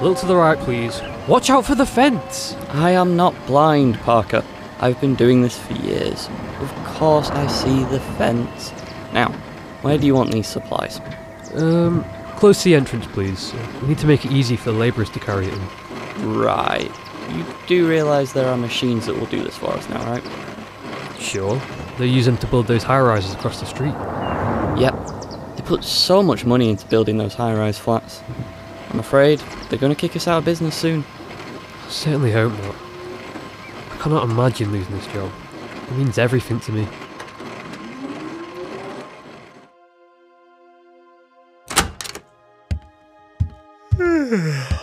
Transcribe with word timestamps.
A 0.00 0.02
little 0.02 0.16
to 0.16 0.26
the 0.26 0.34
right, 0.34 0.58
please. 0.58 0.98
Watch 1.28 1.50
out 1.50 1.66
for 1.66 1.74
the 1.74 1.84
fence! 1.84 2.56
I 2.70 2.92
am 2.92 3.16
not 3.16 3.34
blind, 3.46 4.00
Parker. 4.00 4.42
I've 4.78 4.98
been 4.98 5.14
doing 5.14 5.42
this 5.42 5.58
for 5.58 5.74
years. 5.74 6.26
Of 6.62 6.74
course 6.86 7.28
I 7.28 7.46
see 7.48 7.84
the 7.84 8.00
fence. 8.16 8.72
Now, 9.12 9.30
where 9.82 9.98
do 9.98 10.06
you 10.06 10.14
want 10.14 10.32
these 10.32 10.46
supplies? 10.46 11.02
Um, 11.54 12.02
close 12.36 12.62
the 12.62 12.74
entrance, 12.74 13.06
please. 13.08 13.52
We 13.82 13.88
need 13.88 13.98
to 13.98 14.06
make 14.06 14.24
it 14.24 14.32
easy 14.32 14.56
for 14.56 14.72
the 14.72 14.78
labourers 14.78 15.10
to 15.10 15.20
carry 15.20 15.48
it 15.48 15.52
in. 15.52 16.34
Right. 16.34 16.90
You 17.34 17.44
do 17.66 17.86
realise 17.86 18.32
there 18.32 18.48
are 18.48 18.56
machines 18.56 19.04
that 19.04 19.14
will 19.14 19.26
do 19.26 19.44
this 19.44 19.58
for 19.58 19.70
us 19.70 19.86
now, 19.90 20.02
right? 20.10 20.24
Sure. 21.18 21.60
They 21.98 22.06
use 22.06 22.24
them 22.24 22.38
to 22.38 22.46
build 22.46 22.68
those 22.68 22.84
high 22.84 23.02
rises 23.02 23.34
across 23.34 23.60
the 23.60 23.66
street. 23.66 23.94
Yep. 24.80 24.94
They 25.56 25.62
put 25.62 25.84
so 25.84 26.22
much 26.22 26.46
money 26.46 26.70
into 26.70 26.86
building 26.86 27.18
those 27.18 27.34
high 27.34 27.52
rise 27.52 27.78
flats. 27.78 28.22
I'm 28.90 28.98
afraid 28.98 29.38
they're 29.68 29.78
going 29.78 29.94
to 29.94 29.98
kick 29.98 30.16
us 30.16 30.26
out 30.26 30.38
of 30.38 30.44
business 30.44 30.74
soon. 30.74 31.04
I 31.86 31.88
certainly 31.88 32.32
hope 32.32 32.52
not. 32.52 32.74
I 33.92 33.96
cannot 33.98 34.24
imagine 34.24 34.72
losing 34.72 34.96
this 34.96 35.06
job. 35.08 35.30
It 35.88 35.92
means 35.92 36.18
everything 36.18 36.58
to 36.60 36.72
me. 36.72 36.88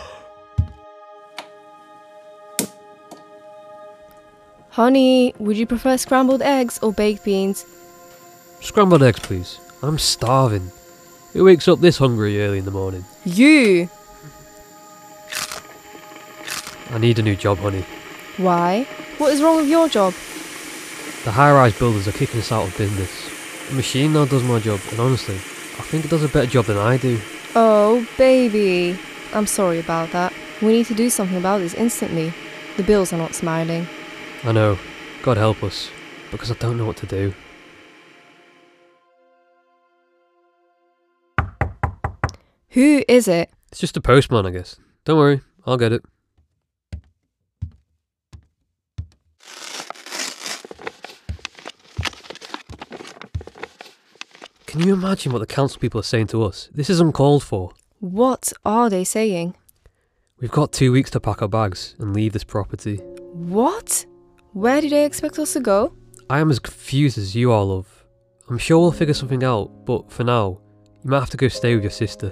Honey, 4.70 5.34
would 5.38 5.56
you 5.58 5.66
prefer 5.66 5.96
scrambled 5.98 6.40
eggs 6.40 6.78
or 6.82 6.92
baked 6.92 7.24
beans? 7.24 7.66
Scrambled 8.60 9.02
eggs, 9.02 9.20
please. 9.20 9.58
I'm 9.82 9.98
starving. 9.98 10.70
Who 11.34 11.44
wakes 11.44 11.68
up 11.68 11.80
this 11.80 11.98
hungry 11.98 12.42
early 12.42 12.58
in 12.58 12.64
the 12.64 12.70
morning? 12.70 13.04
You! 13.24 13.90
I 16.90 16.98
need 16.98 17.18
a 17.18 17.22
new 17.22 17.36
job, 17.36 17.58
honey. 17.58 17.84
Why? 18.38 18.84
What 19.18 19.32
is 19.32 19.42
wrong 19.42 19.56
with 19.56 19.68
your 19.68 19.88
job? 19.88 20.14
The 21.24 21.32
high 21.32 21.52
rise 21.52 21.78
builders 21.78 22.08
are 22.08 22.12
kicking 22.12 22.40
us 22.40 22.50
out 22.50 22.66
of 22.66 22.78
business. 22.78 23.68
The 23.68 23.74
machine 23.74 24.12
now 24.12 24.24
does 24.24 24.42
my 24.44 24.58
job, 24.60 24.80
and 24.90 25.00
honestly, 25.00 25.34
I 25.34 25.82
think 25.82 26.04
it 26.04 26.10
does 26.10 26.24
a 26.24 26.28
better 26.28 26.46
job 26.46 26.64
than 26.66 26.78
I 26.78 26.96
do. 26.96 27.20
Oh, 27.54 28.06
baby. 28.16 28.98
I'm 29.34 29.46
sorry 29.46 29.80
about 29.80 30.10
that. 30.12 30.32
We 30.62 30.68
need 30.68 30.86
to 30.86 30.94
do 30.94 31.10
something 31.10 31.36
about 31.36 31.58
this 31.58 31.74
instantly. 31.74 32.32
The 32.76 32.82
bills 32.82 33.12
are 33.12 33.18
not 33.18 33.34
smiling. 33.34 33.86
I 34.44 34.52
know. 34.52 34.78
God 35.22 35.36
help 35.36 35.62
us. 35.62 35.90
Because 36.30 36.50
I 36.50 36.54
don't 36.54 36.78
know 36.78 36.86
what 36.86 36.96
to 36.98 37.06
do. 37.06 37.34
Who 42.70 43.02
is 43.08 43.28
it? 43.28 43.50
It's 43.70 43.80
just 43.80 43.96
a 43.96 44.00
postman, 44.00 44.46
I 44.46 44.50
guess. 44.50 44.76
Don't 45.04 45.18
worry, 45.18 45.40
I'll 45.66 45.76
get 45.76 45.92
it. 45.92 46.04
Can 54.78 54.86
you 54.86 54.94
imagine 54.94 55.32
what 55.32 55.40
the 55.40 55.46
council 55.46 55.80
people 55.80 55.98
are 55.98 56.04
saying 56.04 56.28
to 56.28 56.44
us? 56.44 56.68
This 56.72 56.88
is 56.88 57.00
uncalled 57.00 57.42
for. 57.42 57.72
What 57.98 58.52
are 58.64 58.88
they 58.88 59.02
saying? 59.02 59.56
We've 60.38 60.52
got 60.52 60.72
two 60.72 60.92
weeks 60.92 61.10
to 61.10 61.20
pack 61.20 61.42
our 61.42 61.48
bags 61.48 61.96
and 61.98 62.14
leave 62.14 62.32
this 62.32 62.44
property. 62.44 62.98
What? 63.32 64.06
Where 64.52 64.80
do 64.80 64.88
they 64.88 65.04
expect 65.04 65.36
us 65.40 65.54
to 65.54 65.60
go? 65.60 65.94
I 66.30 66.38
am 66.38 66.48
as 66.48 66.60
confused 66.60 67.18
as 67.18 67.34
you 67.34 67.50
are, 67.50 67.64
love. 67.64 68.06
I'm 68.48 68.56
sure 68.56 68.78
we'll 68.78 68.92
figure 68.92 69.14
something 69.14 69.42
out, 69.42 69.84
but 69.84 70.12
for 70.12 70.22
now, 70.22 70.60
you 71.02 71.10
might 71.10 71.18
have 71.18 71.30
to 71.30 71.36
go 71.36 71.48
stay 71.48 71.74
with 71.74 71.82
your 71.82 71.90
sister. 71.90 72.28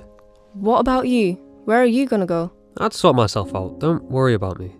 What 0.53 0.79
about 0.79 1.09
you? 1.09 1.33
Where 1.65 1.83
are 1.83 1.85
you 1.85 2.07
gonna 2.07 2.27
go? 2.27 2.53
I'd 2.77 2.93
sort 2.93 3.17
myself 3.17 3.57
out. 3.57 3.81
Don't 3.81 4.05
worry 4.05 4.35
about 4.35 4.61
me. 4.61 4.77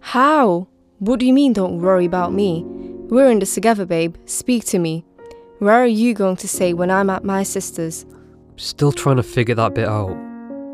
How? 0.00 0.68
What 1.00 1.20
do 1.20 1.26
you 1.26 1.34
mean, 1.34 1.52
don't 1.52 1.82
worry 1.82 2.06
about 2.06 2.32
me? 2.32 2.64
We're 2.64 3.30
in 3.30 3.40
this 3.40 3.52
together, 3.52 3.84
babe. 3.84 4.16
Speak 4.24 4.64
to 4.66 4.78
me. 4.78 5.04
Where 5.62 5.80
are 5.80 5.86
you 5.86 6.12
going 6.12 6.34
to 6.38 6.48
stay 6.48 6.74
when 6.74 6.90
I'm 6.90 7.08
at 7.08 7.22
my 7.22 7.44
sister's? 7.44 8.04
Still 8.56 8.90
trying 8.90 9.18
to 9.18 9.22
figure 9.22 9.54
that 9.54 9.76
bit 9.76 9.86
out. 9.86 10.08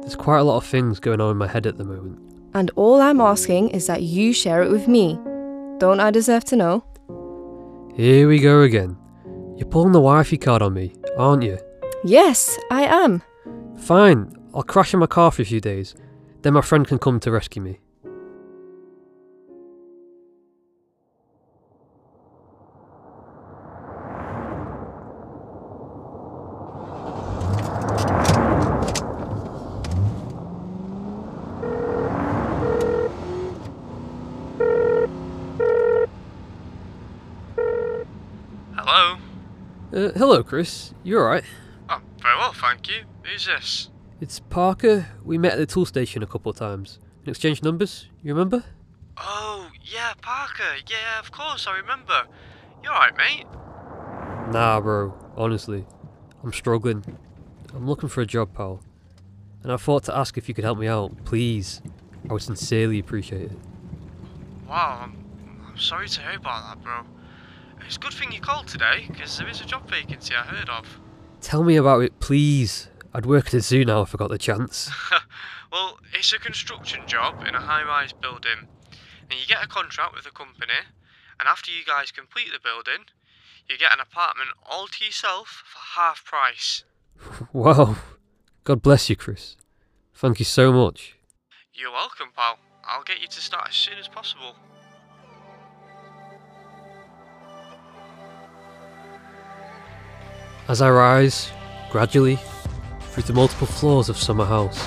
There's 0.00 0.16
quite 0.16 0.38
a 0.38 0.42
lot 0.42 0.56
of 0.56 0.64
things 0.64 0.98
going 0.98 1.20
on 1.20 1.32
in 1.32 1.36
my 1.36 1.46
head 1.46 1.66
at 1.66 1.76
the 1.76 1.84
moment. 1.84 2.18
And 2.54 2.70
all 2.74 3.02
I'm 3.02 3.20
asking 3.20 3.68
is 3.68 3.86
that 3.86 4.02
you 4.02 4.32
share 4.32 4.62
it 4.62 4.70
with 4.70 4.88
me. 4.88 5.20
Don't 5.76 6.00
I 6.00 6.10
deserve 6.10 6.44
to 6.44 6.56
know? 6.56 6.84
Here 7.96 8.26
we 8.26 8.38
go 8.38 8.62
again. 8.62 8.96
You're 9.58 9.68
pulling 9.68 9.92
the 9.92 10.00
wifey 10.00 10.38
card 10.38 10.62
on 10.62 10.72
me, 10.72 10.94
aren't 11.18 11.42
you? 11.42 11.58
Yes, 12.02 12.58
I 12.70 12.84
am. 12.84 13.20
Fine, 13.76 14.34
I'll 14.54 14.62
crash 14.62 14.94
in 14.94 15.00
my 15.00 15.06
car 15.06 15.30
for 15.30 15.42
a 15.42 15.44
few 15.44 15.60
days. 15.60 15.96
Then 16.40 16.54
my 16.54 16.62
friend 16.62 16.88
can 16.88 16.98
come 16.98 17.20
to 17.20 17.30
rescue 17.30 17.60
me. 17.60 17.78
Uh, 39.98 40.12
hello, 40.14 40.44
Chris. 40.44 40.94
You 41.02 41.18
alright? 41.18 41.42
Oh, 41.90 42.00
very 42.22 42.36
well, 42.36 42.52
thank 42.52 42.88
you. 42.88 43.02
Who's 43.24 43.46
this? 43.46 43.90
It's 44.20 44.38
Parker. 44.38 45.08
We 45.24 45.38
met 45.38 45.54
at 45.54 45.58
the 45.58 45.66
tool 45.66 45.86
station 45.86 46.22
a 46.22 46.26
couple 46.28 46.50
of 46.50 46.56
times 46.56 47.00
and 47.18 47.28
exchanged 47.30 47.64
numbers. 47.64 48.06
You 48.22 48.32
remember? 48.32 48.62
Oh, 49.16 49.68
yeah, 49.82 50.12
Parker. 50.22 50.76
Yeah, 50.88 51.18
of 51.18 51.32
course, 51.32 51.66
I 51.66 51.78
remember. 51.78 52.28
You 52.84 52.90
alright, 52.90 53.16
mate? 53.16 53.46
Nah, 54.52 54.80
bro. 54.80 55.12
Honestly, 55.36 55.84
I'm 56.44 56.52
struggling. 56.52 57.04
I'm 57.74 57.88
looking 57.88 58.08
for 58.08 58.20
a 58.20 58.26
job, 58.26 58.54
pal. 58.54 58.80
And 59.64 59.72
I 59.72 59.78
thought 59.78 60.04
to 60.04 60.16
ask 60.16 60.38
if 60.38 60.48
you 60.48 60.54
could 60.54 60.62
help 60.62 60.78
me 60.78 60.86
out, 60.86 61.24
please. 61.24 61.82
I 62.30 62.34
would 62.34 62.42
sincerely 62.42 63.00
appreciate 63.00 63.50
it. 63.50 63.58
Wow, 64.68 65.00
I'm, 65.02 65.26
I'm 65.66 65.76
sorry 65.76 66.08
to 66.08 66.20
hear 66.20 66.36
about 66.36 66.76
that, 66.76 66.84
bro. 66.84 67.00
It's 67.88 67.96
a 67.96 68.00
good 68.00 68.12
thing 68.12 68.32
you 68.32 68.40
called 68.42 68.68
today, 68.68 69.06
because 69.08 69.38
there 69.38 69.48
is 69.48 69.62
a 69.62 69.64
job 69.64 69.88
vacancy 69.88 70.34
I 70.34 70.42
heard 70.42 70.68
of. 70.68 71.00
Tell 71.40 71.64
me 71.64 71.76
about 71.76 72.02
it, 72.02 72.20
please. 72.20 72.88
I'd 73.14 73.24
work 73.24 73.46
at 73.46 73.54
a 73.54 73.60
zoo 73.62 73.82
now 73.82 74.02
if 74.02 74.14
I 74.14 74.18
got 74.18 74.28
the 74.28 74.36
chance. 74.36 74.90
well, 75.72 75.98
it's 76.12 76.30
a 76.34 76.38
construction 76.38 77.00
job 77.06 77.46
in 77.48 77.54
a 77.54 77.60
high 77.60 77.82
rise 77.82 78.12
building. 78.12 78.68
And 79.30 79.40
you 79.40 79.46
get 79.46 79.64
a 79.64 79.66
contract 79.66 80.14
with 80.14 80.24
the 80.24 80.30
company, 80.30 80.84
and 81.40 81.48
after 81.48 81.70
you 81.70 81.82
guys 81.82 82.10
complete 82.10 82.48
the 82.52 82.60
building, 82.62 83.06
you 83.70 83.78
get 83.78 83.94
an 83.94 84.00
apartment 84.00 84.50
all 84.70 84.86
to 84.88 85.04
yourself 85.06 85.64
for 85.64 85.98
half 85.98 86.22
price. 86.26 86.84
wow. 87.54 87.96
God 88.64 88.82
bless 88.82 89.08
you, 89.08 89.16
Chris. 89.16 89.56
Thank 90.14 90.40
you 90.40 90.44
so 90.44 90.74
much. 90.74 91.16
You're 91.72 91.92
welcome, 91.92 92.32
pal. 92.36 92.58
I'll 92.84 93.02
get 93.02 93.22
you 93.22 93.28
to 93.28 93.40
start 93.40 93.68
as 93.70 93.74
soon 93.74 93.96
as 93.98 94.08
possible. 94.08 94.56
As 100.68 100.82
I 100.82 100.90
rise, 100.90 101.50
gradually, 101.90 102.38
through 103.00 103.22
the 103.22 103.32
multiple 103.32 103.66
floors 103.66 104.10
of 104.10 104.18
Summer 104.18 104.44
House, 104.44 104.78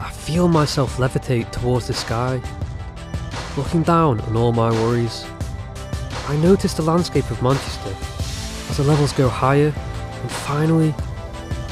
I 0.00 0.10
feel 0.10 0.48
myself 0.48 0.96
levitate 0.96 1.52
towards 1.52 1.86
the 1.86 1.94
sky. 1.94 2.42
Looking 3.56 3.84
down 3.84 4.20
on 4.22 4.36
all 4.36 4.50
my 4.50 4.72
worries, 4.72 5.24
I 6.26 6.36
notice 6.38 6.74
the 6.74 6.82
landscape 6.82 7.30
of 7.30 7.40
Manchester 7.40 7.94
as 8.68 8.78
the 8.78 8.82
levels 8.82 9.12
go 9.12 9.28
higher, 9.28 9.72
and 10.22 10.32
finally, 10.32 10.92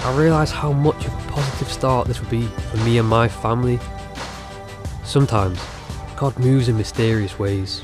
I 0.05 0.17
realise 0.17 0.53
how 0.53 0.71
much 0.71 1.05
of 1.05 1.13
a 1.13 1.33
positive 1.33 1.73
start 1.73 2.07
this 2.07 2.21
would 2.21 2.31
be 2.31 2.47
for 2.47 2.77
me 2.85 2.99
and 2.99 3.09
my 3.09 3.27
family. 3.27 3.81
Sometimes, 5.03 5.61
God 6.15 6.39
moves 6.39 6.69
in 6.69 6.77
mysterious 6.77 7.37
ways. 7.37 7.83